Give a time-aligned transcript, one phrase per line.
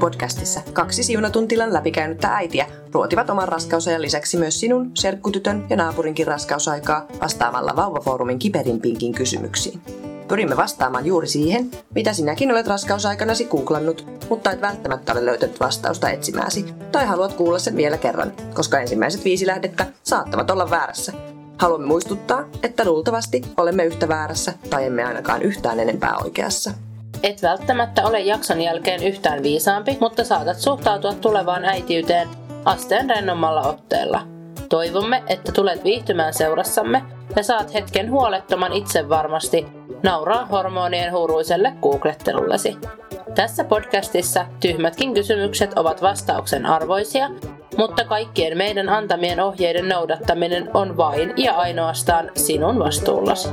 [0.00, 7.06] podcastissa kaksi siunatuntilan läpikäynyttä äitiä ruotivat oman raskausajan lisäksi myös sinun, serkkutytön ja naapurinkin raskausaikaa
[7.22, 9.80] vastaamalla Vauvafoorumin kiperimpiinkin kysymyksiin.
[10.28, 16.10] Pyrimme vastaamaan juuri siihen, mitä sinäkin olet raskausaikanasi googlannut, mutta et välttämättä ole löytänyt vastausta
[16.10, 21.12] etsimääsi, tai haluat kuulla sen vielä kerran, koska ensimmäiset viisi lähdettä saattavat olla väärässä.
[21.58, 26.70] Haluamme muistuttaa, että luultavasti olemme yhtä väärässä tai emme ainakaan yhtään enempää oikeassa.
[27.22, 32.28] Et välttämättä ole jakson jälkeen yhtään viisaampi, mutta saatat suhtautua tulevaan äitiyteen
[32.64, 34.22] asteen rennommalla otteella.
[34.68, 37.02] Toivomme, että tulet viihtymään seurassamme
[37.36, 39.66] ja saat hetken huolettoman itsevarmasti
[40.02, 42.76] nauraa hormonien huuruiselle googlettelullesi.
[43.34, 47.30] Tässä podcastissa tyhmätkin kysymykset ovat vastauksen arvoisia,
[47.76, 53.48] mutta kaikkien meidän antamien ohjeiden noudattaminen on vain ja ainoastaan sinun vastuullasi.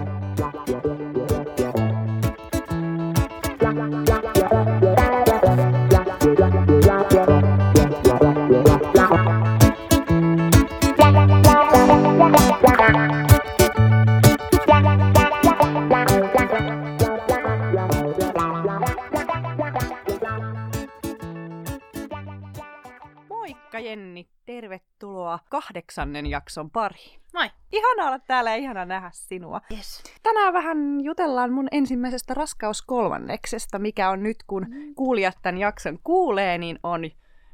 [25.27, 27.21] Tervetuloa kahdeksannen jakson pariin.
[27.33, 27.49] Moi!
[27.71, 29.61] Ihana olla täällä ja ihana nähdä sinua.
[29.71, 30.03] Yes.
[30.23, 34.95] Tänään vähän jutellaan mun ensimmäisestä raskauskolmanneksesta, mikä on nyt, kun Mm.
[34.95, 37.01] kuulijat tämän jakson kuulee, niin on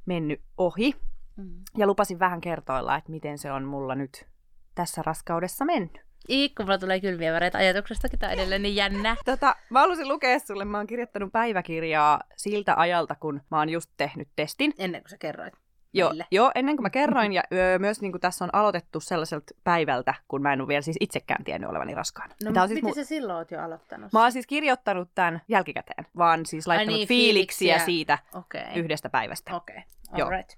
[0.06, 0.96] mennyt ohi.
[1.38, 1.64] Mm.
[1.78, 4.26] Ja lupasin vähän kertoilla, että miten se on mulla nyt
[4.76, 6.02] tässä raskaudessa mennyt.
[6.30, 9.16] Iikku, mulla tulee kylmiä väreitä ajatuksestakin, on edelleen niin jännä.
[9.26, 13.92] Tota, mä halusin lukea sulle, mä oon kirjoittanut päiväkirjaa siltä ajalta, kun mä oon just
[13.97, 14.74] tehnyt testin.
[14.78, 15.53] Ennen kuin sä kerroit.
[15.94, 19.54] Joo, joo, ennen kuin mä kerroin, ja öö, myös niin kuin tässä on aloitettu sellaiselta
[19.64, 22.36] päivältä, kun mä en ole vielä siis itsekään tiennyt olevani raskaana.
[22.44, 24.14] No, on siis miten mu- sä silloin oot jo aloittanut?
[24.14, 27.86] Mä oon siis kirjoittanut tämän jälkikäteen, vaan siis laittanut niin, fiiliksiä, fiiliksiä.
[27.86, 28.64] siitä Okei.
[28.76, 29.56] yhdestä päivästä.
[29.56, 29.84] Okei,
[30.16, 30.28] Joo.
[30.28, 30.52] alright.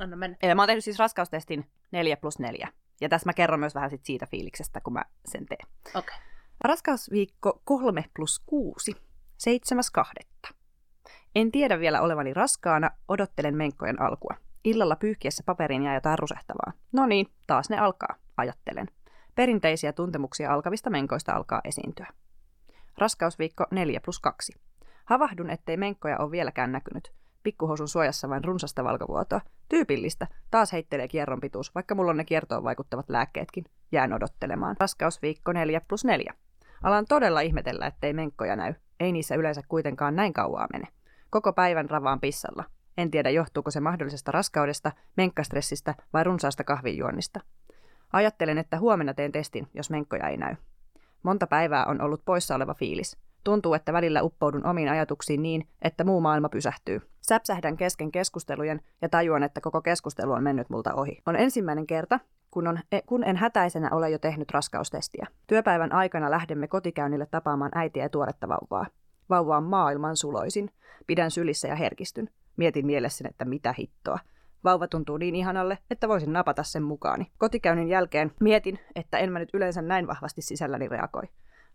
[0.00, 0.36] Anna mennä.
[0.42, 2.68] Eli mä oon tehnyt siis raskaustestin 4 plus 4.
[3.00, 5.68] Ja tässä mä kerron myös vähän sit siitä fiiliksestä, kun mä sen teen.
[5.94, 6.16] Okei.
[6.60, 8.96] Raskausviikko 3 plus 6,
[10.48, 10.54] 7.2.
[11.34, 14.34] En tiedä vielä olevani raskaana, odottelen menkkojen alkua.
[14.64, 16.72] Illalla pyyhkiessä paperiin jää jotain rusehtavaa.
[16.92, 18.86] No niin, taas ne alkaa, ajattelen.
[19.34, 22.06] Perinteisiä tuntemuksia alkavista menkoista alkaa esiintyä.
[22.98, 24.52] Raskausviikko 4 plus 2.
[25.04, 27.12] Havahdun, ettei menkkoja ole vieläkään näkynyt.
[27.42, 29.40] Pikkuhousun suojassa vain runsasta valkovuotoa.
[29.68, 30.26] Tyypillistä.
[30.50, 33.64] Taas heittelee kierron pituus, vaikka mulla on ne kiertoon vaikuttavat lääkkeetkin.
[33.92, 34.76] Jään odottelemaan.
[34.80, 36.34] Raskausviikko 4 plus 4.
[36.82, 38.74] Alan todella ihmetellä, ettei menkkoja näy.
[39.00, 40.88] Ei niissä yleensä kuitenkaan näin kauaa mene.
[41.30, 42.64] Koko päivän ravaan pissalla.
[42.96, 47.40] En tiedä, johtuuko se mahdollisesta raskaudesta, menkkastressistä vai runsaasta kahvinjuonnista.
[48.12, 50.56] Ajattelen, että huomenna teen testin, jos menkkoja ei näy.
[51.22, 53.16] Monta päivää on ollut poissa oleva fiilis.
[53.44, 57.00] Tuntuu, että välillä uppoudun omiin ajatuksiin niin, että muu maailma pysähtyy.
[57.20, 61.22] Säpsähdän kesken keskustelujen ja tajuan, että koko keskustelu on mennyt multa ohi.
[61.26, 62.20] On ensimmäinen kerta,
[62.50, 65.26] kun, on, e- kun en hätäisenä ole jo tehnyt raskaustestiä.
[65.46, 68.86] Työpäivän aikana lähdemme kotikäynnille tapaamaan äitiä ja tuoretta vauvaa.
[69.30, 70.70] Vauva on maailman suloisin.
[71.06, 72.28] Pidän sylissä ja herkistyn.
[72.56, 74.18] Mietin mielessäni, että mitä hittoa.
[74.64, 77.32] Vauva tuntuu niin ihanalle, että voisin napata sen mukaani.
[77.38, 81.22] Kotikäynnin jälkeen mietin, että en mä nyt yleensä näin vahvasti sisälläni reagoi.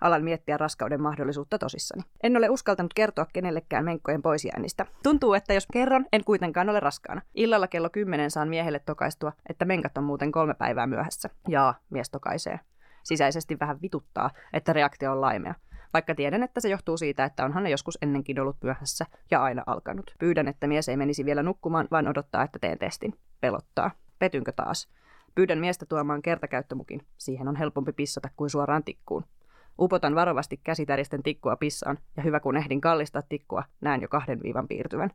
[0.01, 2.03] Alan miettiä raskauden mahdollisuutta tosissani.
[2.23, 4.85] En ole uskaltanut kertoa kenellekään menkkojen poisjäännistä.
[5.03, 7.21] Tuntuu, että jos kerron, en kuitenkaan ole raskaana.
[7.35, 11.29] Illalla kello 10 saan miehelle tokaistua, että menkat on muuten kolme päivää myöhässä.
[11.47, 12.59] Jaa, mies tokaisee.
[13.03, 15.53] Sisäisesti vähän vituttaa, että reaktio on laimea.
[15.93, 19.63] Vaikka tiedän, että se johtuu siitä, että onhan ne joskus ennenkin ollut myöhässä ja aina
[19.65, 20.11] alkanut.
[20.19, 23.13] Pyydän, että mies ei menisi vielä nukkumaan, vaan odottaa, että teen testin.
[23.41, 23.91] Pelottaa.
[24.19, 24.89] Petynkö taas?
[25.35, 27.01] Pyydän miestä tuomaan kertakäyttömukin.
[27.17, 29.23] Siihen on helpompi pissata kuin suoraan tikkuun.
[29.79, 34.67] Upotan varovasti käsitäristen tikkua pissaan, ja hyvä kun ehdin kallistaa tikkua, näen jo kahden viivan
[34.67, 35.09] piirtyvän.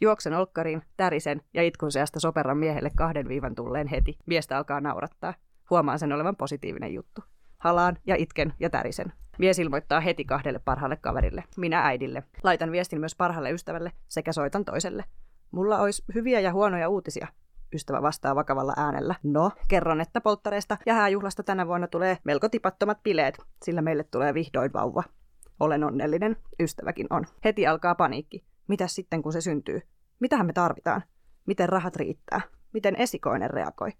[0.00, 4.18] Juoksen olkkariin, tärisen ja itkun seasta soperan miehelle kahden viivan tulleen heti.
[4.26, 5.34] Miestä alkaa naurattaa.
[5.70, 7.20] Huomaan sen olevan positiivinen juttu.
[7.66, 9.12] Halaan ja itken ja tärisen.
[9.38, 12.22] Mies ilmoittaa heti kahdelle parhaalle kaverille, minä äidille.
[12.42, 15.04] Laitan viestin myös parhaalle ystävälle sekä soitan toiselle.
[15.50, 17.26] Mulla olisi hyviä ja huonoja uutisia.
[17.74, 19.14] Ystävä vastaa vakavalla äänellä.
[19.22, 24.34] No, kerron, että polttareista ja hääjuhlasta tänä vuonna tulee melko tipattomat bileet, sillä meille tulee
[24.34, 25.02] vihdoin vauva.
[25.60, 27.24] Olen onnellinen, ystäväkin on.
[27.44, 28.44] Heti alkaa paniikki.
[28.68, 29.82] Mitäs sitten, kun se syntyy?
[30.20, 31.02] Mitähän me tarvitaan?
[31.46, 32.40] Miten rahat riittää?
[32.72, 33.90] Miten esikoinen reagoi?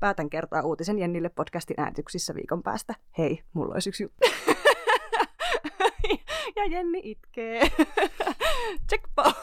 [0.00, 2.94] Päätän kertoa uutisen Jennille podcastin äänityksissä viikon päästä.
[3.18, 4.26] Hei, mulla olisi yksi juttu.
[6.56, 7.60] ja Jenni itkee.
[8.88, 9.36] Checkpoint.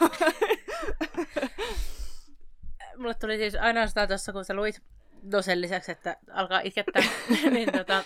[2.96, 4.82] Mulle tuli siis ainoastaan tuossa, kun sä luit
[5.22, 7.02] no sen lisäksi, että alkaa itkettää,
[7.50, 8.04] niin tota,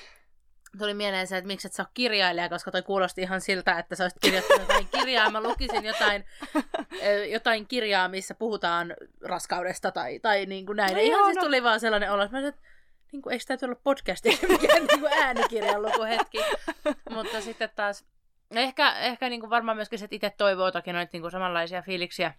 [0.78, 3.96] tuli mieleen se, että miksi et sä ole kirjailija, koska toi kuulosti ihan siltä, että
[3.96, 5.30] sä olisit kirjoittanut jotain kirjaa.
[5.30, 6.24] Mä lukisin jotain,
[7.36, 10.94] jotain kirjaa, missä puhutaan raskaudesta tai, tai niin kuin näin.
[10.94, 11.42] No ihan joo, siis no.
[11.42, 12.68] tuli vaan sellainen olo, että mä sanoin, että
[13.12, 16.38] niin kuin, eikö tämä olla podcasti, mikä niin kuin äänikirjan lukuhetki.
[17.14, 18.04] Mutta sitten taas,
[18.50, 21.82] ehkä, ehkä niin kuin varmaan myöskin se, että itse toivoo toki noita niin kuin samanlaisia
[21.82, 22.34] fiiliksiä.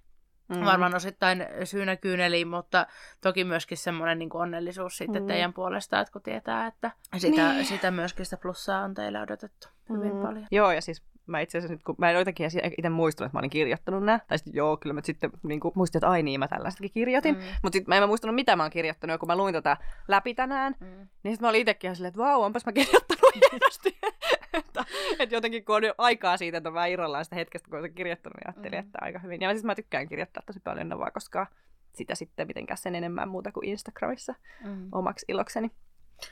[0.50, 0.66] Mm.
[0.66, 2.88] Varmaan osittain syynä kyyneliin, mutta
[3.22, 5.28] toki myöskin semmoinen niin onnellisuus sitten Mm.
[5.28, 7.66] teidän puolesta, että kun tietää, että sitä, Niin.
[7.66, 10.22] sitä myöskin sitä plussaa on teille odotettu hyvin Mm.
[10.22, 10.48] paljon.
[10.52, 12.46] Joo, ja siis mä itse asiassa nyt, kun mä en jotenkin
[12.78, 15.72] itse muistanut, että mä olin kirjoittanut nää, tai sitten joo, kyllä mä sitten niin kuin,
[15.76, 17.42] muistin, että ai niin, mä tällaistakin kirjoitin, mm.
[17.42, 17.48] Mm.
[17.64, 19.78] mutta sitten mä en mä muistanut, mitä mä oon kirjoittanut, ja kun mä luin tätä
[20.08, 20.86] läpi tänään, Mm.
[20.88, 23.98] niin sitten mä olin itsekin ihan silleen, että vau, onpas mä kirjoittanut hienosti.
[24.54, 24.86] että,
[25.20, 27.94] että jotenkin kun on jo aikaa siitä, että vähän irrallaan sitä hetkestä, kun on sen
[27.94, 28.86] kirjoittanut, niin ajattelin, Mm.
[28.86, 29.42] että aika hyvin.
[29.42, 31.48] Ja siis mä tykkään kirjoittaa tosi paljon Novaa, koska
[31.94, 34.36] sitä sitten mitenkään sen enemmän muuta kuin Instagramissa
[34.66, 34.90] Mm.
[34.92, 35.72] omaksi ilokseni.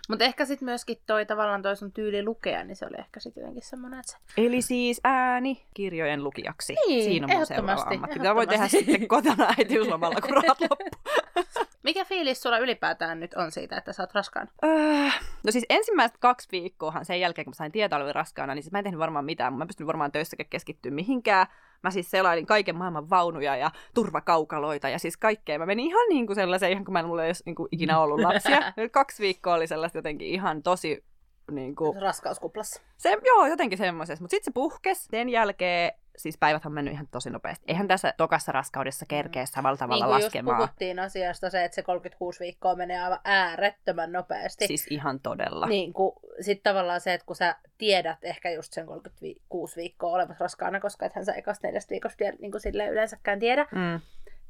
[0.09, 3.41] Mutta ehkä sitten myöskin toi tavallaan toi sun tyyli lukea, niin se oli ehkä sitten
[3.41, 4.17] jotenkin semmoinen, että se...
[4.37, 6.75] Eli siis ääni kirjojen lukijaksi.
[6.87, 8.19] Niin, Siinä on mun seuraava ammatti.
[8.19, 10.89] Tämä voi tehdä sitten kotona äitiyslomalla, kun rahat loppu.
[11.83, 14.51] Mikä fiilis sulla ylipäätään nyt on siitä, että sä oot raskaana?
[14.65, 15.09] Öö,
[15.43, 18.71] no siis ensimmäiset kaksi viikkoahan sen jälkeen, kun mä sain tietää olevani raskaana, niin siis
[18.71, 19.53] mä en tehnyt varmaan mitään.
[19.53, 21.47] Mä en pystynyt varmaan töissäkään keskittyä mihinkään.
[21.83, 25.59] Mä siis selailin kaiken maailman vaunuja ja turvakaukaloita ja siis kaikkea.
[25.59, 27.69] Mä menin ihan niin kuin sellaiseen, ihan kun mä en mulla ei olisi niin kuin
[27.71, 28.73] ikinä ollut lapsia.
[28.91, 31.03] Kaksi viikkoa oli sellaista jotenkin ihan tosi
[31.51, 32.81] niin kuin, Raskauskuplassa.
[32.97, 34.23] se, joo, jotenkin semmoisessa.
[34.23, 35.05] Mutta sitten se puhkes.
[35.05, 37.65] Sen jälkeen, siis päivät on mennyt ihan tosi nopeasti.
[37.67, 40.57] Eihän tässä tokassa raskaudessa kerkeä samalla tavalla niin kuin just laskemaan.
[40.57, 44.67] puhuttiin asiasta se, että se 36 viikkoa menee aivan äärettömän nopeasti.
[44.67, 45.67] Siis ihan todella.
[45.67, 50.43] Niin kuin, sit tavallaan se, että kun sä tiedät ehkä just sen 36 viikkoa olevassa
[50.43, 52.61] raskaana, koska ethän sä ekasta neljästä viikosta niin kuin
[52.91, 53.99] yleensäkään tiedä, Mm.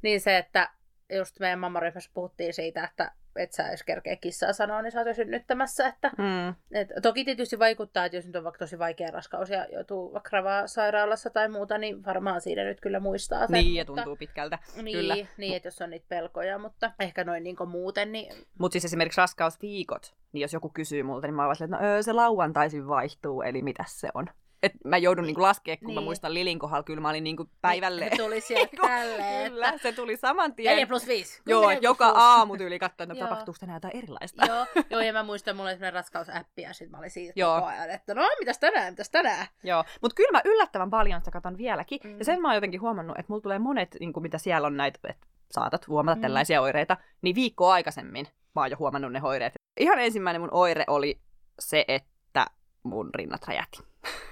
[0.02, 0.70] niin se, että
[1.16, 5.08] just meidän mammaryhmässä puhuttiin siitä, että et sä jos kerkeä kissaa sanoa, niin sä oot
[5.08, 5.86] jo synnyttämässä.
[5.86, 6.54] Että, Mm.
[6.72, 10.30] et, toki tietysti vaikuttaa, että jos nyt on vaikka tosi vaikea raskaus ja joutuu vaikka
[10.32, 13.54] ravaa sairaalassa tai muuta, niin varmaan siinä nyt kyllä muistaa sen.
[13.54, 14.58] Niin, ja mutta, tuntuu pitkältä.
[14.82, 15.16] Niin, Kyllä.
[15.36, 19.20] niin että jos on niitä pelkoja, mutta ehkä noin niin muuten, niin Mutta siis esimerkiksi
[19.20, 23.42] raskausviikot, niin jos joku kysyy multa, niin mä oon että no, öö, se lauantaisin vaihtuu,
[23.42, 24.26] eli mitä se on?
[24.62, 25.94] Et mä joudun niinku laskea, kun niin.
[25.94, 26.04] mä Niin.
[26.06, 28.08] muistan Lilin kohdalla, kyllä mä olin niinku päivälle.
[28.10, 30.70] se tuli sieltä tälleen, Kyllä, että se tuli saman tien.
[30.70, 31.42] 4 plus 5.
[31.46, 33.28] Joo, joka aamu tyyli katsoa, että Joo.
[33.28, 34.46] tapahtuuko tänään jotain erilaista.
[34.46, 37.54] joo, joo, ja mä muistan, mulla oli raskausäppi, ja sit mä olin siitä Joo.
[37.54, 39.46] koko ajan, että no, mitäs tänään, mitäs tänään?
[39.64, 42.00] Joo, mutta kyllä mä yllättävän paljon sitä katon vieläkin.
[42.04, 42.18] Mm.
[42.18, 44.76] Ja sen mä oon jotenkin huomannut, että mulla tulee monet, niin kuin mitä siellä on
[44.76, 46.16] näitä, että saatat huomata.
[46.16, 46.22] Mm.
[46.22, 49.52] tällaisia oireita, niin viikkoa aikaisemmin mä oon jo huomannut ne oireet.
[49.80, 51.20] Ihan ensimmäinen mun oire oli
[51.58, 52.46] se, että
[52.82, 53.87] mun rinnat räjähti.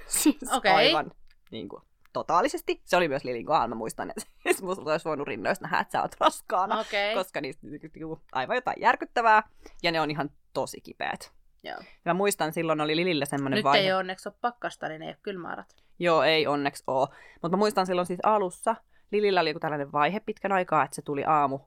[0.07, 0.71] Siis Okei.
[0.71, 1.11] aivan
[1.51, 1.83] niin kuin,
[2.13, 2.81] totaalisesti.
[2.85, 5.91] Se oli myös Lilin kohdalla, mä muistan, että siis musta olisi voinut rinnoista nähdä, että
[5.91, 6.79] sä oot raskaana.
[6.79, 7.13] Okay.
[7.13, 9.43] Koska niistä juu, aivan jotain järkyttävää,
[9.83, 11.31] ja ne on ihan tosi kipeät.
[11.63, 11.77] Joo.
[11.77, 13.85] Ja mä muistan, silloin oli Lilillä semmoinen Nyt vaihe.
[13.85, 15.75] ei onneksi ole pakkasta, niin ei ole kylmäärat.
[15.99, 17.07] Joo, ei onneksi oo.
[17.41, 18.75] Mutta mä muistan silloin siis alussa,
[19.11, 21.59] Lilillä oli joku tällainen vaihe pitkän aikaa, että se tuli aamu,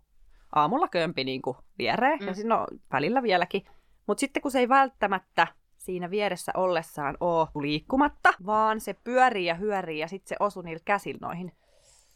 [0.55, 2.27] aamulla kömpi niin kuin viereen, mm.
[2.27, 3.67] ja siinä on välillä vieläkin.
[4.07, 5.47] Mutta sitten kun se ei välttämättä
[5.81, 10.83] siinä vieressä ollessaan oo liikkumatta, vaan se pyörii ja hyörii ja sitten se osui niillä
[10.85, 11.53] käsillä noihin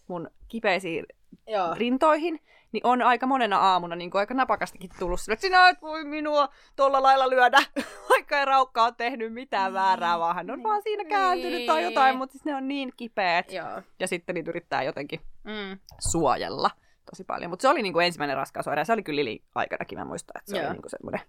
[0.09, 1.07] mun kipeisiin
[1.47, 1.75] Joo.
[1.75, 2.41] rintoihin,
[2.73, 6.05] niin on aika monena aamuna niin kuin aika napakastikin tullut sille, että sinä et voi
[6.05, 7.59] minua tuolla lailla lyödä,
[8.11, 12.11] vaikka ei raukka ole tehnyt mitään väärää, vaan hän on vaan siinä kääntynyt tai jotain,
[12.13, 12.19] Niin.
[12.19, 13.53] mutta siis ne on niin kipeät.
[13.53, 13.83] Joo.
[14.01, 15.79] Ja sitten niitä yrittää jotenkin Mm.
[16.11, 16.71] suojella
[17.11, 17.51] tosi paljon.
[17.51, 20.39] Mutta se oli niin kuin ensimmäinen raskausoire, ja se oli kyllä Lili aikanakin, mä muistan,
[20.41, 20.67] että se Joo.
[20.67, 21.21] oli niin kuin semmoinen,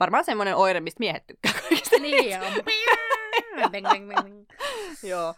[0.00, 1.96] varmaan semmoinen oire, mistä miehet tykkää kaikista.
[1.98, 2.40] Niin
[3.92, 4.46] ding.
[5.10, 5.34] Joo.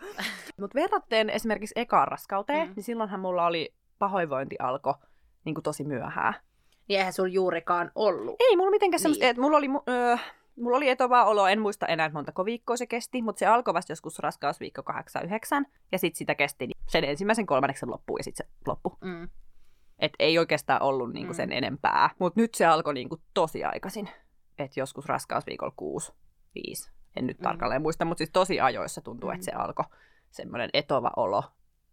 [0.60, 2.72] Mutta verrattuna esimerkiksi ekaan raskauteen, Mm.
[2.76, 4.94] niin silloinhan mulla oli pahoinvointi alkoi
[5.44, 6.34] niin kuin tosi myöhään.
[6.88, 8.36] Niin eihän sulla juurikaan ollut.
[8.40, 9.02] Ei mulla mitenkään Niin.
[9.02, 10.16] semmoista, että mulla oli, öö,
[10.56, 13.92] mulla oli etovaa olo, en muista enää montako viikkoa se kesti, mutta se alkoi vasta
[13.92, 18.52] joskus raskausviikko 8-9, ja sitten sitä kesti niin sen ensimmäisen kolmanneksen loppuun, ja sitten se
[18.66, 18.98] loppu.
[19.00, 19.28] Mm.
[19.98, 21.36] Et ei oikeastaan ollut niinku Mm.
[21.36, 24.08] sen enempää, mutta nyt se alkoi niinku tosi aikaisin.
[24.64, 26.12] Että joskus raskausviikolla 6,
[26.54, 27.42] 5, en nyt Mm.
[27.42, 29.34] tarkalleen muista, mutta siis tosi ajoissa tuntuu, Mm.
[29.34, 29.84] että se alkoi
[30.30, 31.44] semmoinen etova olo.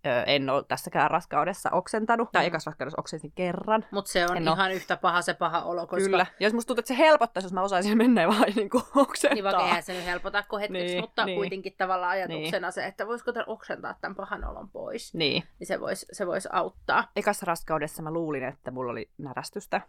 [0.05, 2.47] Öö, en ole tässäkään raskaudessa oksentanut, tai Mm.
[2.47, 3.85] ekas rakkaudessa oksensin kerran.
[3.91, 6.25] Mutta se on En ihan yhtä paha se paha olo, koska Kyllä.
[6.39, 8.83] Ja jos musta tuntuu, että se helpottaisi, jos mä osaisin mennä ja vaan niin kuin
[8.95, 9.33] oksentaa.
[9.35, 11.35] Niin vaikka eihän se nyt helpota kuin hetkeksi, Niin, mutta niin.
[11.35, 15.43] kuitenkin tavallaan ajatuksena se, että voisiko tämän oksentaa tämän pahan olon pois, Niin.
[15.59, 17.11] niin se voisi se vois auttaa.
[17.15, 19.81] Ekassa raskaudessa mä luulin, että mulla oli närästystä.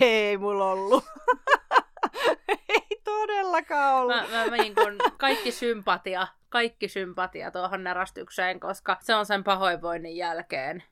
[0.00, 1.04] Ei, mulla ollut.
[2.68, 4.16] ei todellakaan ollut.
[4.16, 9.44] Mä, mä, mä niin kun, kaikki sympatia, kaikki sympatia tuohon närästykseen, koska se on sen
[9.44, 10.82] pahoinvoinnin jälkeen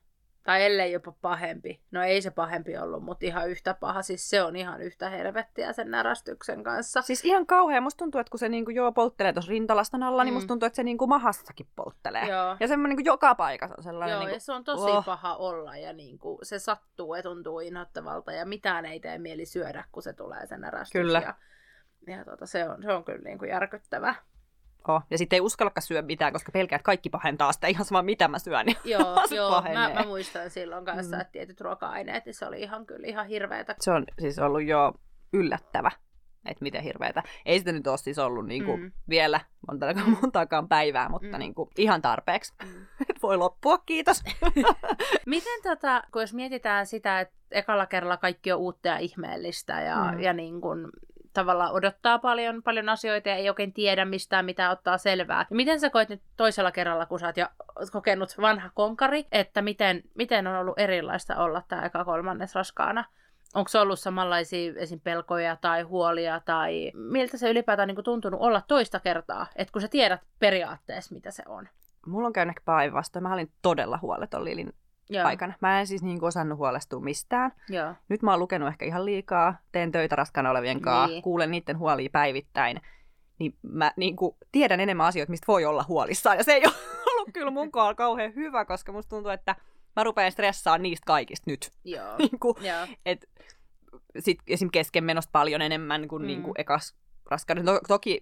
[0.48, 1.80] Tai ellei jopa pahempi.
[1.90, 4.02] No ei se pahempi ollut, mutta ihan yhtä paha.
[4.02, 7.02] Siis se on ihan yhtä helvettiä sen närästyksen kanssa.
[7.02, 7.80] Siis ihan kauhea.
[7.80, 10.26] Musta tuntuu, että kun se niinku joo polttelee tuossa rintalaston alla, mm.
[10.26, 10.36] niin Mm.
[10.36, 12.28] musta tuntuu, että se niinku mahassakin polttelee.
[12.28, 12.56] Joo.
[12.60, 14.12] Ja semmoinen niinku joka paikassa on sellainen...
[14.12, 15.04] Joo, niinku, ja se on tosi oh.
[15.04, 19.46] paha olla ja niin kuin, se sattuu ja tuntuu inhottavalta ja mitään ei tee mieli
[19.46, 20.92] syödä, kun se tulee sen närästys.
[20.92, 21.22] Kyllä.
[21.26, 21.34] Ja,
[22.16, 24.14] ja tota, se, on, se on kyllä niin kuin järkyttävä.
[24.88, 25.02] Oh.
[25.10, 28.28] Ja sitten ei uskallakaan syödä mitään, koska pelkää, että kaikki pahentaa sitä ihan sama mitä
[28.28, 28.66] mä syön.
[28.66, 29.94] Niin Joo, joo mä, pahenee.
[29.94, 31.20] mä, muistan silloin kanssa, Mm.
[31.20, 33.74] että tietyt ruoka-aineet, niin se oli ihan kyllä ihan hirveetä.
[33.80, 34.92] Se on siis ollut jo
[35.32, 35.90] yllättävä,
[36.44, 37.22] että miten hirveätä.
[37.46, 38.82] Ei sitä nyt ole siis ollut niinku Mm.
[38.82, 38.92] mm.
[39.08, 41.32] vielä montaakaan, montaakaan päivää, mutta Mm.
[41.32, 41.38] mm.
[41.38, 42.54] niinku ihan tarpeeksi.
[42.64, 42.86] Mm.
[43.22, 44.22] Voi loppua, kiitos.
[45.26, 50.12] Miten tota, kun jos mietitään sitä, että ekalla kerralla kaikki on uutta ja ihmeellistä ja,
[50.12, 50.20] Mm.
[50.20, 50.86] ja niin kuin,
[51.38, 55.46] tavallaan odottaa paljon, paljon asioita ja ei oikein tiedä mistään mitä ottaa selvää.
[55.50, 57.46] Ja miten sä koet nyt toisella kerralla, kun sä oot jo
[57.92, 63.04] kokenut vanha konkari, että miten, miten on ollut erilaista olla tämä eka kolmannes raskaana?
[63.54, 65.00] Onko se ollut samanlaisia esim.
[65.00, 69.88] pelkoja tai huolia tai miltä se ylipäätään niin tuntunut olla toista kertaa, että kun sä
[69.88, 71.68] tiedät periaatteessa mitä se on?
[72.06, 73.22] Mulla on käynyt päinvastoin.
[73.22, 74.72] Mä olin todella huoleton Lilin
[75.10, 75.54] Joo, aikana.
[75.60, 77.52] Mä en siis niinku osannut huolestua mistään.
[77.68, 77.94] joo.
[78.08, 81.12] Nyt mä oon lukenut ehkä ihan liikaa, teen töitä raskaana olevien kanssa, Niin.
[81.14, 81.22] niin.
[81.22, 82.80] kuulen niiden huolia päivittäin.
[83.38, 86.36] Niin mä niin kuin, tiedän enemmän asioita, mistä voi olla huolissaan.
[86.36, 86.74] Ja se ei ole
[87.12, 89.56] ollut kyllä mun kohdalla kauhean hyvä, koska musta tuntuu, että
[89.96, 91.70] mä rupean stressaamaan niistä kaikista nyt.
[91.84, 92.16] Joo.
[92.18, 92.86] niin kuin, Joo.
[93.06, 93.28] et,
[94.18, 94.70] sit esim.
[94.72, 96.26] keskenmenosta paljon enemmän kuin, Mm.
[96.26, 96.94] niin kuin ekas
[97.30, 97.72] raskaudessa.
[97.72, 98.20] No, toki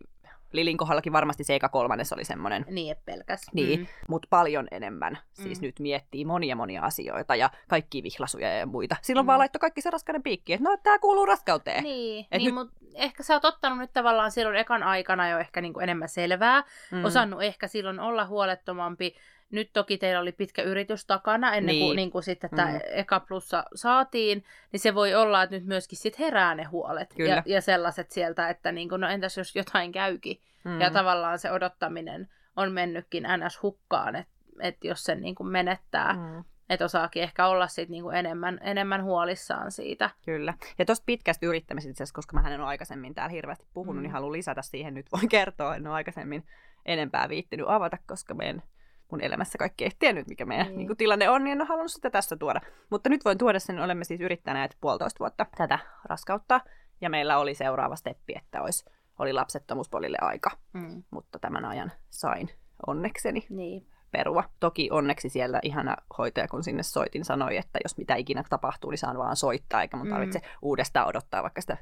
[0.56, 3.42] Lilin kohdallakin varmasti se eka kolmannes oli semmoinen, Niin, pelkäs.
[3.52, 3.80] Niin.
[3.80, 3.86] Mm.
[4.08, 5.18] mutta paljon enemmän.
[5.32, 5.66] Siis Mm.
[5.66, 8.96] nyt miettii monia monia asioita ja kaikki vihlasuja ja muita.
[9.02, 9.26] Silloin Mm.
[9.26, 11.84] vaan laittoi kaikki se raskauden piikki, että no tää kuuluu raskauteen.
[11.84, 15.38] Niin, Et niin nyt- mutta ehkä sä oot ottanut nyt tavallaan silloin ekan aikana jo
[15.38, 16.64] ehkä niinku enemmän selvää.
[16.92, 17.04] Mm.
[17.04, 19.14] Osannut ehkä silloin olla huolettomampi.
[19.50, 21.96] Nyt toki teillä oli pitkä yritys takana ennen kuin, Niin.
[21.96, 22.78] niin kuin sitten tämä Mm.
[22.90, 27.34] eka plussa saatiin, niin se voi olla, että nyt myöskin sit herää ne huolet Kyllä.
[27.34, 30.80] ja, ja sellaiset sieltä, että niin kuin, no entäs jos jotain käykin Mm.
[30.80, 33.62] ja tavallaan se odottaminen on mennytkin ns.
[33.62, 36.44] hukkaan, että et jos sen niin kuin menettää, mm.
[36.68, 40.10] Että osaakin ehkä olla sit niin kuin enemmän, enemmän huolissaan siitä.
[40.24, 40.54] Kyllä.
[40.78, 43.98] Ja tuosta pitkästä yrittämisestä, itse asiassa, koska mä en ole aikaisemmin täällä hirveästi puhunut, Mm.
[43.98, 44.02] mm.
[44.02, 45.06] niin haluan lisätä siihen nyt.
[45.12, 46.44] Voin kertoa, en ole aikaisemmin
[46.86, 48.62] enempää viittinyt avata, koska meidän,
[49.10, 50.76] mun elämässä kaikki ei tiennyt, mikä meidän Niin.
[50.78, 50.88] niin.
[50.88, 52.60] Niin tilanne on, niin en ole halunnut sitä tässä tuoda.
[52.90, 56.60] Mutta nyt voin tuoda sen, olemme siis yrittäneet puolitoista vuotta tätä raskautta,
[57.00, 58.84] ja meillä oli seuraava steppi, että olisi,
[59.18, 61.02] oli lapsettomuuspolille aika, Mm.
[61.10, 62.50] mutta tämän ajan sain
[62.86, 63.86] onnekseni Niin.
[64.10, 64.44] perua.
[64.60, 68.98] Toki onneksi siellä ihana hoitaja, kun sinne soitin, sanoi, että jos mitä ikinä tapahtuu, niin
[68.98, 70.12] saan vaan soittaa, eikä mun Mm.
[70.12, 71.76] tarvitse uudestaan odottaa vaikka sitä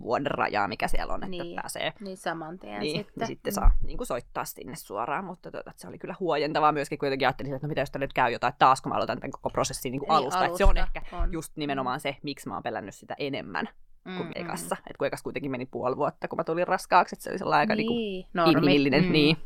[0.00, 1.42] vuoden rajaa, mikä siellä on, että Niin.
[1.42, 1.56] niin.
[1.56, 1.92] pääsee.
[2.00, 3.06] Niin saman tien Niin, sitten.
[3.12, 3.54] sitten, sitten Mm.
[3.54, 7.06] saa niin kuin soittaa sinne suoraan, mutta tuota, että se oli kyllä huojentavaa myöskin, kun
[7.06, 9.50] jotenkin ajattelin, että no mitä jos nyt käy jotain taas, kun mä aloitan tämän koko
[9.50, 10.44] prosessin niin kuin Niin, alusta.
[10.44, 11.32] Että se on alusta ehkä on.
[11.32, 13.68] just nimenomaan se, miksi mä oon pelännyt sitä enemmän
[14.04, 14.32] kuin Mm, mm.
[14.34, 14.76] ekassa.
[14.78, 17.60] Että kun ekas kuitenkin meni puoli vuotta, kun mä tulin raskaaksi, että se oli sellainen
[17.60, 18.52] aika niin kuin Niin, normi.
[18.52, 19.12] inhimillinen Mm.
[19.12, 19.36] niin,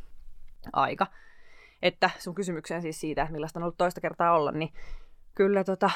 [0.73, 1.07] aika.
[1.83, 4.73] Että sun kysymykseen siis siitä, että millaista on ollut toista kertaa olla, niin
[5.35, 5.91] kyllä tota,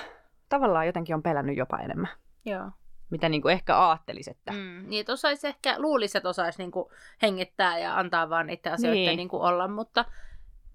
[0.49, 2.09] tavallaan jotenkin on pelännyt jopa enemmän.
[2.45, 2.71] Joo.
[3.11, 4.85] Mitä niin kuin ehkä ajattelisi, että Mm.
[4.89, 9.17] Niin, että osais ehkä, luulisi, että osaisi niinku hengittää ja antaa vaan niiden asioiden Niin.
[9.17, 10.05] niinku olla, mutta,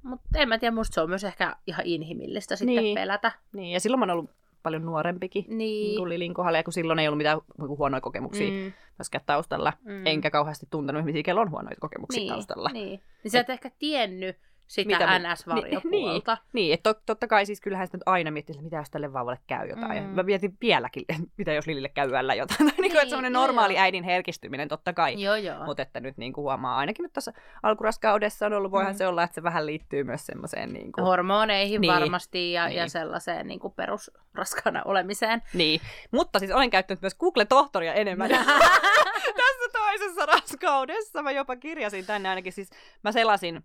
[0.04, 2.96] mutta en mä tiedä, musta se on myös ehkä ihan inhimillistä sitten Niin.
[2.96, 3.32] pelätä.
[3.54, 3.72] niin.
[3.74, 4.30] Ja silloin mä oon ollut
[4.64, 5.96] paljon nuorempikin Niin.
[5.98, 8.74] tuli Lilin kohdalla, kun silloin ei ollut mitään hu- huonoja kokemuksia mm.
[9.00, 10.06] Myöskään taustalla, Mm.
[10.08, 12.70] enkä kauheasti tuntenut ihmisiä, kello on huonoja kokemuksia niin, taustalla.
[12.70, 13.02] Niin.
[13.24, 16.38] niin sä et ehkä tiennyt sitä Mitä NS-varjopuolta.
[16.54, 19.14] Niin, että tot, totta kai siis kyllähän sitä nyt aina miettii, että mitä jos tälle
[19.14, 20.04] vauvalle käy jotain.
[20.04, 20.10] Mm.
[20.10, 21.06] Mä mietin vieläkin,
[21.38, 22.58] mitä jos Lilille käy yöllä jotain.
[22.60, 23.82] niin, niin Niin, että semmoinen normaali joo.
[23.84, 25.22] äidin herkistyminen totta kai.
[25.22, 25.66] Joo, joo.
[25.66, 28.98] Mutta että nyt niin kuin huomaa, ainakin nyt tässä alkuraskaudessa on ollut, voihan Mm.
[28.98, 31.06] se olla, että se vähän liittyy myös semmoiseen niin kuin...
[31.06, 31.94] Hormoneihin Niin.
[31.94, 32.90] varmasti ja, ja Niin.
[32.90, 35.42] sellaiseen niin kuin perusraskaana olemiseen.
[35.54, 35.82] Niin,
[36.12, 38.30] mutta siis olen käyttänyt myös Google-tohtoria enemmän
[39.38, 41.22] tässä toisessa raskaudessa.
[41.24, 42.70] Mä jopa kirjasin tänne ainakin, siis
[43.04, 43.64] mä selasin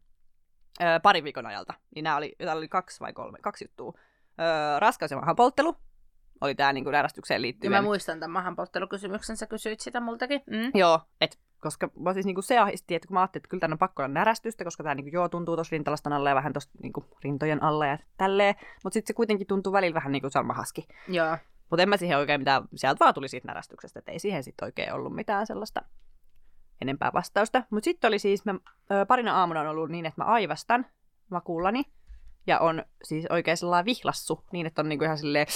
[0.83, 3.93] ö, parin viikon ajalta, niin nämä oli, oli kaksi vai kolme, kaksi juttua.
[3.97, 5.77] Ö, raskaus ja mahanpolttelu
[6.41, 7.77] oli tämä niin närästykseen Ja liittyvä.
[7.77, 10.43] mä muistan tämän mahanpolttelukysymyksen, sä kysyit sitä multakin.
[10.47, 10.71] Mm.
[10.75, 13.75] Joo, et, koska mä siis niinku se ahisti, että kun mä ajattelin, että kyllä tänne
[13.75, 16.71] on pakko olla närästystä, koska tämä niinku, joo tuntuu tuossa rintalaston alla ja vähän tuossa
[16.83, 20.89] niinku, rintojen alla ja tälleen, mutta sitten se kuitenkin tuntuu välillä vähän niin kuin salmahaski.
[21.09, 21.37] Joo.
[21.71, 24.67] Mutta en mä siihen oikein mitään, sieltä vaan tuli siitä närästyksestä, että ei siihen sitten
[24.67, 25.81] oikein ollut mitään sellaista
[26.81, 27.63] enempää vastausta.
[27.71, 28.55] Mutta sitten oli siis, mä,
[28.91, 30.87] ö, parina aamuna on ollut niin, että mä aivastan
[31.31, 31.85] makuullani
[32.47, 35.47] ja on siis oikein sellainen vihlassu, niin että on niinku ihan silleen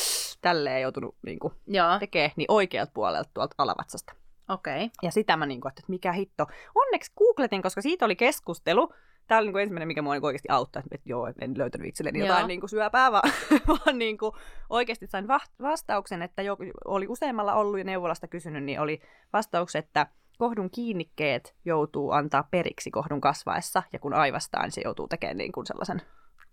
[0.41, 1.53] tälleen joutunut niinku
[2.01, 4.13] tekee, niin oikealta puolelta tuolta alavatsasta.
[4.49, 4.77] okei.
[4.77, 4.91] Okay.
[5.03, 6.47] Ja sitä mä niinku, että mikä hitto.
[6.75, 8.93] Onneksi googletin, koska siitä oli keskustelu
[9.27, 12.19] Tämä oli niin kuin ensimmäinen, mikä mua niin oikeasti auttaa, että joo, en löytänyt itselleni
[12.19, 12.29] Joo.
[12.29, 13.33] jotain niin kuin syöpää, vaan,
[13.69, 14.33] vaan niin kuin
[14.71, 19.01] oikeasti sain va- vastauksen, että jo, oli useammalla ollut ja neuvolasta kysynyt, niin oli
[19.33, 20.07] vastaus, että
[20.39, 25.53] kohdun kiinnikkeet joutuu antaa periksi kohdun kasvaessa, ja kun aivastaa, niin se joutuu tekemään niin
[25.53, 26.03] kuin sellaisen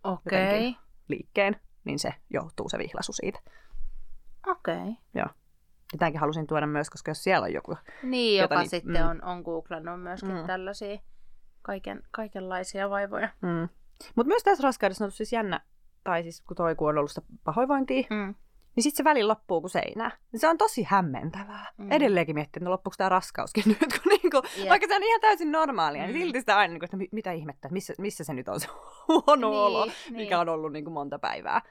[0.04, 0.76] jotenkin.
[1.08, 3.40] liikkeen, niin se johtuu se vihlasu siitä.
[4.48, 4.98] Okei.
[5.14, 5.26] Ja
[6.00, 9.10] tämäkin halusin tuoda myös, koska jos siellä on joku Niin, Jota joka niin- sitten mm.
[9.10, 10.46] on, on googlannut myöskin Mm.
[10.48, 10.98] tällaisia
[11.62, 13.30] kaiken, kaikenlaisia vaivoja.
[13.42, 13.70] Mm.
[14.16, 15.62] Mutta myös tässä raskaudessa on ollut siis jännä,
[16.04, 18.36] tai siis kun toi kun on ollut sitä pahoinvointia, Mm.
[18.76, 20.12] Niin sitten se väli loppuu kuin seinää.
[20.32, 21.72] Niin Se on tosi hämmentävää.
[21.78, 21.92] Mm.
[21.92, 24.70] Edelleenkin miettii, että no loppuuko tämä raskauskin nyt, kun niinku, Jep.
[24.70, 26.08] vaikka se on ihan täysin normaalia, Mm.
[26.14, 28.68] niin silti sitä aina, niinku, että mi- mitä ihmettä, missä, missä se nyt on se
[29.08, 29.96] huono Niin, olo, niin.
[30.16, 31.62] mikä on ollut niinku monta päivää.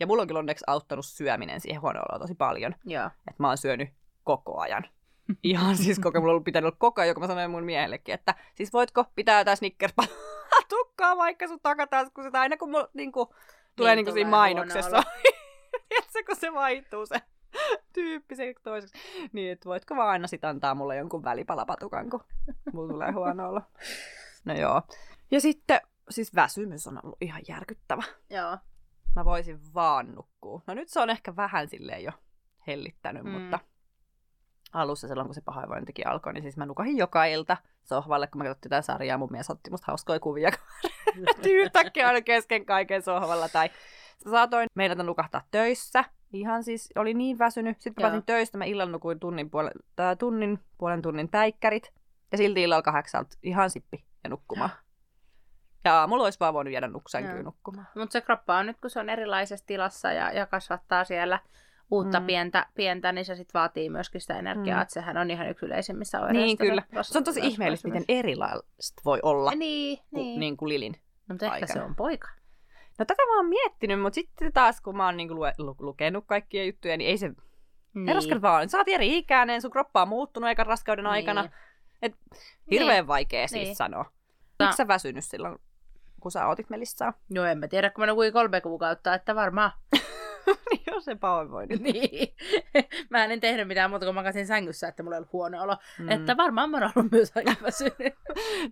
[0.00, 2.74] Ja mulla on kyllä onneksi auttanut syöminen siihen huono oloon tosi paljon.
[2.84, 3.06] Joo.
[3.06, 3.88] Että mä oon syönyt
[4.24, 4.84] koko ajan.
[5.42, 8.14] Ihan siis koko mulla on ollut pitänyt olla koko ajan, joka mä sanoin mun miehellekin,
[8.14, 9.94] että siis voitko pitää jotain snickers
[10.68, 13.28] tukkaa vaikka sun takataskussa, aina kun mulla niin kuin,
[13.76, 15.02] tulee niin, Niin, niin siinä mainoksessa.
[15.88, 17.16] Tiedätkö, kun se vaihtuu se
[17.92, 18.98] tyyppi se toiseksi.
[19.32, 22.24] Niin, että voitko vaan aina sit antaa mulle jonkun välipalapatukan, kun
[22.72, 23.60] mulla tulee huono olo.
[24.44, 24.82] No joo.
[25.30, 25.80] Ja sitten,
[26.10, 28.02] siis väsymys on ollut ihan järkyttävä.
[28.30, 28.58] Joo.
[29.16, 30.62] Mä voisin vaan nukkua.
[30.66, 32.12] No nyt se on ehkä vähän silleen jo
[32.66, 33.30] hellittänyt, Mm.
[33.30, 33.58] mutta
[34.72, 38.44] alussa silloin, kun se pahoinvointikin alkoi, niin siis mä nukahin joka ilta sohvalle, kun mä
[38.44, 39.18] katsottiin tätä sarjaa.
[39.18, 43.48] Mun mies otti musta hauskoja kuvia, kun yhtäkkiä aina kesken kaiken sohvalla.
[43.48, 43.70] Tai
[44.30, 46.04] saatoin meinata nukahtaa töissä.
[46.32, 47.76] Ihan siis oli niin väsynyt.
[47.76, 48.10] Sitten kun Joo.
[48.10, 51.92] pääsin töistä, mä illalla nukuin tunnin, puolen, tää, tunnin, puolen tunnin päikkärit.
[52.32, 54.70] Ja silti illalla kahdeksalta ihan sippi ja nukkumaan.
[55.84, 57.86] Ja mulla olisi vaan voinut jäädä nuksänkyyn nukkumaan.
[57.94, 61.38] Mutta se kroppa on nyt, kun se on erilaisessa tilassa ja, ja kasvattaa siellä
[61.90, 62.26] uutta Mm.
[62.26, 64.82] pientä, pientä, niin se sitten vaatii myöskin sitä energiaa, Mm.
[64.82, 66.44] että sehän on ihan yksi yleisimmissä oireista.
[66.44, 66.82] Niin, kyllä.
[67.02, 70.40] Se on tosi ihmeellistä, miten erilaista voi olla Niin, kuin, niin.
[70.40, 70.92] niin kuin Lilin.
[71.28, 72.28] No, mutta ehkä se on poika.
[72.98, 76.24] No tätä mä oon miettinyt, mutta sitten taas kun mä oon niinku lue, lu, lukenut
[76.26, 77.30] kaikkia juttuja, niin ei se...
[77.94, 78.14] Niin.
[78.14, 81.12] Raskat vaan, sä oot eri ikäinen, sun kroppa on muuttunut eikä raskauden Niin.
[81.12, 81.48] aikana.
[82.02, 82.14] Et
[82.70, 83.06] hirveän Niin.
[83.06, 83.76] vaikea siis Niin.
[83.76, 84.04] sanoa.
[84.58, 85.58] Miksi sä väsynyt silloin,
[86.20, 87.12] kun sä ootit Melissaa?
[87.34, 89.70] No en mä tiedä, kun mä nukuin kolme kuukautta, että varmaan.
[90.70, 91.82] niin jos se pahoinvoinnin.
[91.92, 92.34] niin.
[93.10, 95.76] mä en tehnyt mitään muuta, kun makasin sängyssä, että mulla ei ollut huono olo.
[95.98, 96.08] Mm.
[96.08, 98.14] Että varmaan mä oon ollut myös aika väsynyt.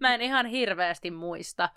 [0.00, 1.68] mä en ihan hirveästi muista.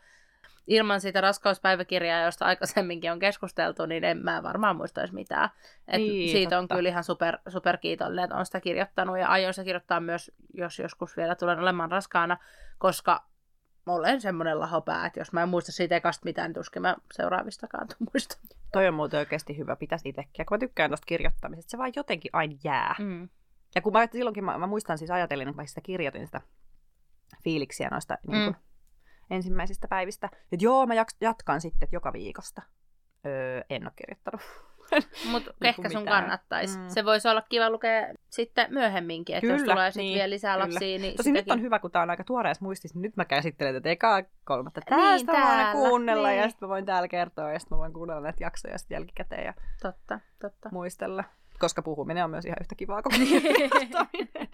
[0.69, 5.49] Ilman sitä raskauspäiväkirjaa, josta aikaisemminkin on keskusteltu, niin en mä varmaan muistaisi mitään.
[5.87, 6.75] Et Niin, siitä on totta.
[6.75, 10.79] kyllä ihan super, super kiitollinen, että on sitä kirjoittanut ja aion sitä kirjoittaa myös, jos
[10.79, 12.37] joskus vielä tulen olemaan raskaana,
[12.77, 13.29] koska
[13.85, 17.87] olen semmoinen lahopää, että jos mä en muista siitä ekasta mitään, niin tuskin mä seuraavistakaan
[18.13, 18.37] muista.
[18.71, 20.45] Toi on muuten oikeasti hyvä, pitäisi itsekin.
[20.45, 22.95] Kun mä tykkään tosta kirjoittamisesta, se vaan jotenkin aina jää.
[22.99, 23.29] Mm.
[23.75, 26.41] Ja kun mä silloinkin, mä, mä muistan siis ajatellen, kun mä sitä kirjoitin sitä
[27.43, 28.31] fiiliksiä noista mm.
[28.31, 28.63] niin kuin,
[29.29, 32.61] ensimmäisistä päivistä, että joo, mä jatkan sitten että joka viikosta.
[33.25, 34.41] Öö, en ole kirjoittanut.
[35.31, 36.21] Mutta Niin ehkä sun mitään.
[36.21, 36.79] kannattaisi.
[36.79, 36.89] Mm.
[36.89, 40.55] Se voisi olla kiva lukea sitten myöhemminkin, että jos Kyllä, tulee sitten niin, vielä lisää
[40.55, 40.65] kyllä.
[40.73, 43.17] lapsia, niin Tosi nyt sitäkin- on hyvä, kun tää on aika tuoreessa muistissa, niin nyt
[43.17, 44.81] mä käsittelen tätä ekaa kolmatta.
[44.89, 46.37] Niin, Tästä mä voin kuunnella niin.
[46.41, 49.45] ja sitten mä voin täällä kertoa ja sitten mä voin kuunnella näitä jaksoja sitten jälkikäteen
[49.45, 50.69] ja Totta, totta.
[50.71, 51.23] muistella.
[51.59, 54.47] Koska puhuminen on myös ihan yhtä kivaa kuin kirjoittaminen.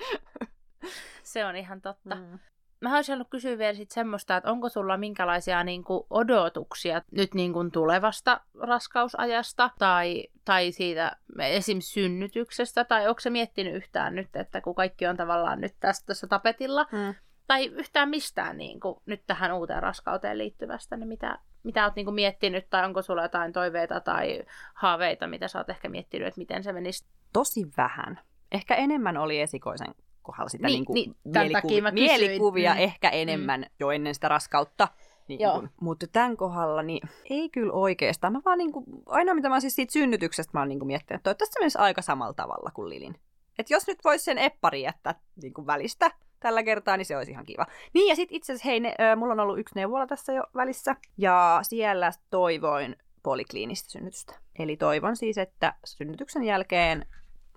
[1.23, 2.15] Se on ihan totta.
[2.15, 2.39] Mm.
[2.81, 7.69] Mä olisin halunnut kysyä vielä sit semmoista, että onko sulla minkälaisia niinku odotuksia nyt niinku
[7.73, 11.77] tulevasta raskausajasta tai, tai siitä esim.
[11.81, 16.27] synnytyksestä, tai onko se miettinyt yhtään nyt, että kun kaikki on tavallaan nyt tässä, tässä
[16.27, 17.15] tapetilla, Mm.
[17.47, 22.69] tai yhtään mistään niinku, nyt tähän uuteen raskauteen liittyvästä, niin mitä, mitä oot niinku miettinyt,
[22.69, 26.73] tai onko sulla jotain toiveita tai haaveita, mitä sä oot ehkä miettinyt, että miten se
[26.73, 27.05] menisi?
[27.33, 28.19] Tosi vähän.
[28.51, 31.93] Ehkä enemmän oli esikoisen kohdalla sitä Niin, niin, niin, niin, kysyin.
[31.93, 32.79] mielikuvia Mm.
[32.79, 33.67] ehkä enemmän mm.
[33.79, 34.87] jo ennen sitä raskautta.
[35.27, 35.59] Niin Joo.
[35.59, 38.33] kun, mutta tämän kohdalla niin ei kyllä oikeastaan.
[38.33, 41.19] Mä vaan niin kuin, aina mitä mä siis siitä synnytyksestä mä oon niin kuin miettinyt,
[41.19, 43.15] että toivottavasti se menisi aika samalla tavalla kuin Lilin.
[43.59, 47.31] Että jos nyt voisi sen eppari jättää niin kuin välistä tällä kertaa, niin se olisi
[47.31, 47.65] ihan kiva.
[47.93, 50.43] Niin ja sitten itse asiassa, hei, ne, ö, mulla on ollut yksi neuvola tässä jo
[50.55, 50.95] välissä.
[51.17, 54.33] Ja siellä toivoin polikliinistä synnytystä.
[54.59, 57.05] Eli toivon siis, että synnytyksen jälkeen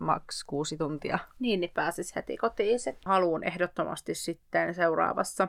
[0.01, 1.19] maks kuusi tuntia.
[1.39, 2.81] Niin, niin pääsis heti kotiin.
[2.81, 5.49] Se haluan ehdottomasti sitten seuraavassa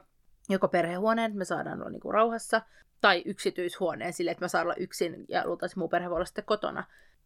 [0.49, 2.61] joko perhehuoneen, että me saadaan olla niinku rauhassa,
[3.01, 6.45] tai yksityishuoneen sille, että mä saan olla yksin ja luultavasti muu perhe voi olla sitten
[6.45, 6.83] kotona.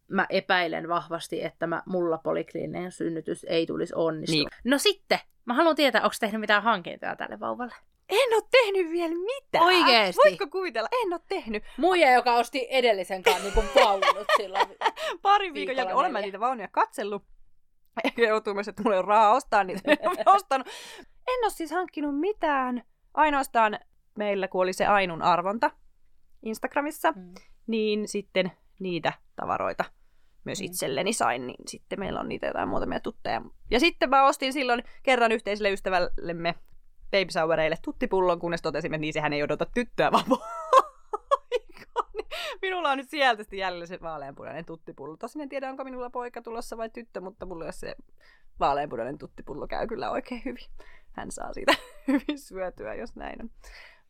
[0.08, 4.36] Mä epäilen vahvasti, että mä, mulla polikliininen synnytys ei tulisi onnistua.
[4.36, 4.48] Niin.
[4.64, 7.74] No sitten, mä haluan tietää, onko tehnyt mitään hankintoja tälle vauvalle.
[8.08, 9.64] En ole tehnyt vielä mitään.
[9.64, 10.20] Oikeesti?
[10.24, 10.88] Voitko kuvitella?
[11.04, 11.62] En ole tehnyt.
[11.76, 14.66] Muija, joka osti edellisen kanssa niin vaunut silloin.
[15.22, 17.22] Pari viikon jälkeen olen mä niitä vaunuja katsellut.
[18.04, 19.80] Ehkä joutuu myös, että mulla ei ole rahaa ostaa niitä.
[19.92, 20.66] En ole ostanut.
[21.28, 22.82] En ole siis hankkinut mitään.
[23.14, 23.78] Ainoastaan
[24.18, 25.70] meillä, kun oli se Ainun arvonta
[26.42, 27.34] Instagramissa, Mm.
[27.66, 29.84] niin sitten niitä tavaroita
[30.44, 30.64] myös Mm.
[30.64, 33.42] itselleni sain, niin sitten meillä on niitä jotain muutamia tutteja.
[33.70, 36.54] Ja sitten mä ostin silloin kerran yhteiselle ystävällemme
[37.18, 40.24] baby showereille tuttipullon, kunnes totesimme, että niin sehän ei odota tyttöä, vaan
[42.62, 45.16] Minulla on nyt sieltä sitten jäljellä se vaaleanpunainen tuttipullo.
[45.16, 47.96] Tosin en tiedä, onko minulla poika tulossa vai tyttö, mutta mulla se
[48.60, 50.66] vaaleanpunainen tuttipullo käy kyllä oikein hyvin.
[51.12, 51.72] Hän saa siitä
[52.08, 53.50] hyvin syötyä, jos näin on.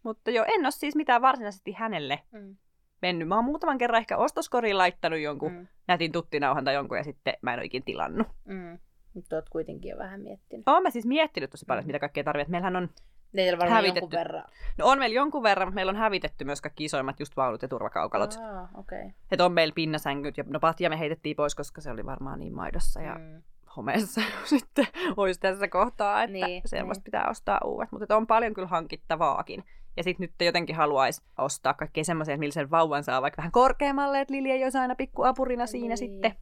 [0.02, 2.56] Mutta joo, en ole siis mitään varsinaisesti hänelle Mm.
[3.02, 3.28] mennyt.
[3.28, 5.66] Mä oon muutaman kerran ehkä ostoskoriin laittanut jonkun mm.
[5.88, 8.26] Nätin tuttinauhan tai jonkun ja sitten mä en ole ikin tilannut.
[8.44, 8.78] Mm.
[9.14, 10.68] Mutta oot kuitenkin jo vähän miettinyt.
[10.68, 12.50] Oon mä siis miettinyt tosi paljon, mitä kaikkea tarvitsee.
[12.50, 12.88] Meillähän on,
[13.36, 14.00] Teillä varmaan Hävitetty.
[14.00, 14.44] jonkun verran.
[14.78, 17.68] no on meillä jonkun verran, mutta meillä on hävitetty myös kaikki isoimmat just vaunut ja
[17.68, 18.34] turvakaukalot.
[18.78, 18.98] Okei.
[18.98, 19.10] Okay.
[19.30, 22.54] Että on meillä pinnasängyt ja no patja me heitettiin pois, koska se oli varmaan niin
[22.54, 23.42] maidossa ja mm.
[23.76, 27.04] Homeessa sitten olisi tässä kohtaa, että Niin, niin, semmoista niin.
[27.04, 27.92] pitää ostaa uudet.
[27.92, 29.64] Mutta on paljon kyllä hankittavaakin.
[29.96, 34.20] Ja sitten nyt jotenkin haluaisi ostaa kaikkea semmoisia, millä sen vauvan saa vaikka vähän korkeammalle,
[34.20, 35.98] että Lili ei olisi aina pikku apurina siinä Niin.
[35.98, 36.34] sitten.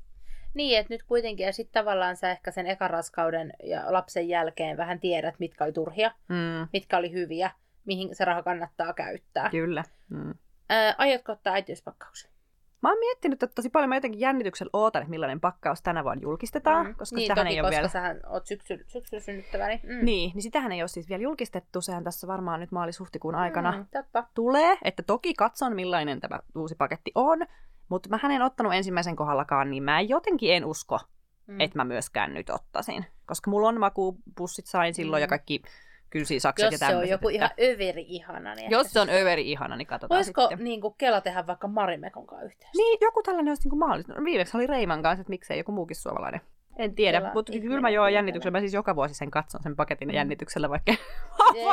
[0.55, 5.01] Niin, että nyt kuitenkin, ja sitten tavallaan sä ehkä sen ekaraskauden ja lapsen jälkeen vähän
[5.01, 7.51] tiedät, mitkä oli turhia, Mm, mitkä oli hyviä,
[7.85, 9.51] mihin se raha kannattaa käyttää.
[9.51, 9.85] kyllä.
[10.09, 10.35] Mm.
[10.69, 12.31] Ää, aiotko ottaa äitiyspakkauksen?
[12.83, 16.23] Mä oon miettinyt, että tosi paljon mä jotenkin jännityksellä ootan, että millainen pakkaus tänä vuonna
[16.23, 16.95] julkistetaan, mm.
[16.95, 17.89] koska niin, sitähän toki, ei ole koska vielä...
[17.89, 19.69] sähän oot syksyllä syksy synnyttävä.
[19.69, 20.05] Niin, mm.
[20.05, 23.87] Niin, niin sitähän ei ole siis vielä julkistettu, sehän tässä varmaan nyt maalis-huhtikuun aikana Mm,
[23.93, 24.25] totta.
[24.35, 27.47] tulee, että toki katson millainen tämä uusi paketti on,
[27.93, 30.99] mutta mä en ottanut ensimmäisen kohdallakaan, niin mä jotenkin en usko,
[31.47, 31.61] Mm.
[31.61, 33.07] että mä myöskään nyt ottaisin.
[33.27, 35.23] Koska mulla on makupussit sain silloin Mm.
[35.23, 35.63] ja kaikki
[36.11, 39.51] kylsisakset Jos ja se on joku että ihan överi ihana, niin Jos se on överi
[39.51, 40.65] ihana, niin katsotaan Voisiko sitten.
[40.65, 42.77] niin kuin Kela tehdä vaikka Marimekon kanssa yhteistyötä?
[42.77, 44.13] Niin, joku tällainen olisi niin mahdollista.
[44.15, 46.41] No, viimeksi oli Reiman kanssa, että miksei joku muukin suomalainen.
[46.77, 48.51] En tiedä, mutta kyllä mä joo jännityksellä.
[48.57, 50.15] Mä siis joka vuosi sen katson sen paketin Mm.
[50.15, 50.93] jännityksellä, vaikka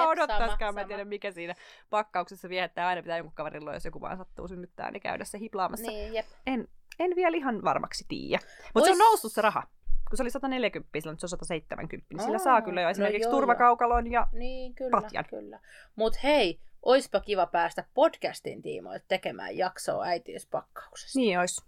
[0.08, 0.60] Odottaisikaan.
[0.60, 1.56] sama, Mä en tiedä, mikä siinä
[1.90, 2.88] pakkauksessa viettää.
[2.88, 5.92] Aina pitää jonkun kaverilla, jos joku vaan sattuu synnyttää, niin käydä se hiplaamassa.
[5.92, 6.26] Niin, jep.
[6.48, 6.68] En,
[7.00, 8.44] en vielä ihan varmaksi tiedä.
[8.74, 9.64] Mutta se on noussut se raha.
[10.10, 12.92] Kun se oli 140, silloin se on 170, niin sillä Aa, saa kyllä jo no
[12.92, 13.32] esimerkiksi joo.
[13.36, 15.26] turvakaukalon ja Niin, kyllä, Patjan.
[15.30, 15.60] kyllä.
[15.96, 21.20] Mut hei, oispa kiva päästä podcastin tiimoilta tekemään jaksoa äitiyspakkauksesta.
[21.20, 21.62] niin olisi.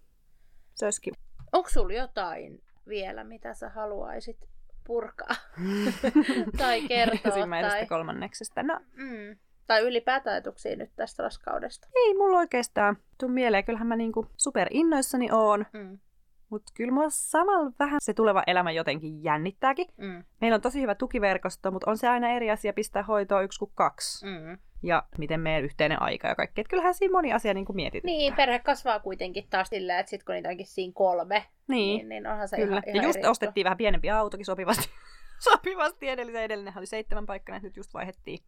[0.75, 1.15] Se olisi kiva.
[1.51, 4.49] Onko sulla jotain vielä, mitä sä haluaisit
[4.91, 5.35] purkaa
[6.57, 7.19] tai kertoa?
[7.35, 8.63] Ensimmäisestä tai, kolmanneksesta.
[8.63, 11.87] No mm, tai ylipäätään ajatuksia nyt tästä raskaudesta?
[11.95, 13.63] ei mulla oikeastaan tuu mieleen.
[13.65, 15.65] Kyllähän mä niinku super innoissani oon.
[15.73, 15.99] Mm,
[16.49, 19.87] Mutta kyllä mua samalla vähän se tuleva elämä jotenkin jännittääkin.
[19.97, 23.59] mm, Meillä on tosi hyvä tukiverkosto, mutta on se aina eri asia pistää hoitoa yksi
[23.59, 24.25] kuin kaksi.
[24.25, 24.57] mm.
[24.83, 26.61] Ja miten meidän yhteinen aika ja kaikki.
[26.61, 28.05] Et kyllähän siinä moni asia niin mietitään.
[28.05, 31.97] Niin, perhe kasvaa kuitenkin taas silleen, että sit kun niitä onkin siinä kolme, niin.
[31.97, 32.69] niin, niin onhan se Kyllä.
[32.69, 34.89] ihan, ja ihan just eri ostettiin vähän pienempi autokin sopivasti.
[35.51, 36.43] sopivasti edellisen.
[36.43, 38.39] Edellinen oli seitsemän paikkaa, nyt just vaihdettiin,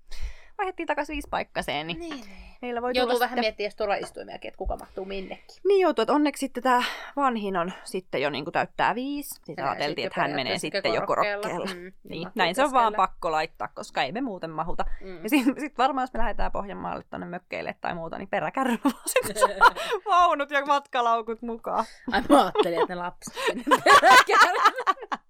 [0.57, 1.87] vaihdettiin takaisin viisi paikkaiseen.
[1.87, 2.25] Niin Niin,
[2.61, 3.43] meillä voi Joutuu tulla vähän sitten...
[3.43, 5.45] miettimään turvaistuimiakin, että kuka mahtuu minnekin.
[5.67, 6.83] Niin joutuu, että onneksi sitten tämä
[7.15, 9.29] vanhin on sitten jo niin kuin täyttää viisi.
[9.29, 11.65] Sitten Menee ajateltiin, sitten että hän menee sitten jo korokkeella.
[11.65, 14.85] Mm, Niin, mahtuu näin se on vaan pakko laittaa, koska ei me muuten mahuta.
[15.01, 15.23] Mm.
[15.23, 19.03] Ja sitten sit varmaan, jos me lähdetään Pohjanmaalle tuonne mökkeille tai muuta, niin peräkärryllä vaan
[19.25, 19.35] sitten
[20.09, 21.85] vaunut ja matkalaukut mukaan.
[22.11, 23.35] Ai mä ajattelin, että ne lapset.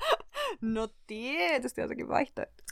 [0.60, 2.62] No tietysti jossakin vaihtoehto.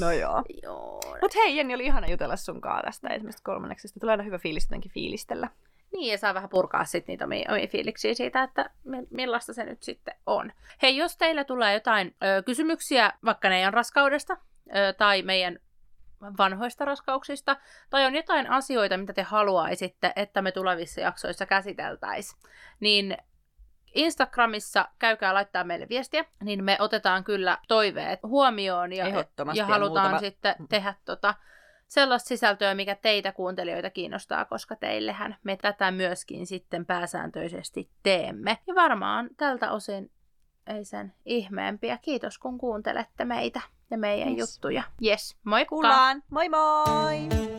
[0.00, 0.42] No joo.
[0.62, 1.00] Joo.
[1.22, 4.00] Mut hei Jenni, oli ihana jutella sunkaan tästä ensimmäisestä kolmanneksesta.
[4.00, 5.48] Tulee aina hyvä fiilis jotenkin fiilistellä.
[5.92, 9.64] Niin, ja saa vähän purkaa sitten niitä omia, omia fiiliksiä siitä, että mi- millaista se
[9.64, 10.52] nyt sitten on.
[10.82, 14.36] Hei, jos teillä tulee jotain ö, kysymyksiä vaikka meidän raskaudesta
[14.76, 15.58] ö, tai meidän
[16.38, 17.56] vanhoista raskauksista,
[17.90, 22.42] tai on jotain asioita, mitä te haluaisitte, että me tulevissa jaksoissa käsiteltäisiin,
[22.80, 23.16] niin
[23.98, 29.66] Instagramissa käykää laittaa meille viestiä, niin me otetaan kyllä toiveet huomioon ja, Ehdottomasti ja ja
[29.66, 31.34] halutaan muutama- sitten tehdä tota,
[31.88, 38.58] sellaista sisältöä, mikä teitä kuuntelijoita kiinnostaa, koska teillehän me tätä myöskin sitten pääsääntöisesti teemme.
[38.66, 40.10] Ja varmaan tältä osin
[40.66, 41.98] ei sen ihmeempiä.
[42.02, 44.38] Kiitos kun kuuntelette meitä ja meidän Yes.
[44.38, 44.82] juttuja.
[45.06, 45.68] Yes, moikka!
[45.68, 46.22] Kuullaan!
[46.30, 47.57] Moi moi!